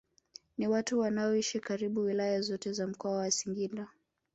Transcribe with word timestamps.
Ni 0.57 0.67
watu 0.67 0.99
wanaoishi 0.99 1.59
karibu 1.59 2.01
wilaya 2.01 2.41
zote 2.41 2.73
za 2.73 2.87
mkoa 2.87 3.11
wa 3.17 3.31
Singida 3.31 3.87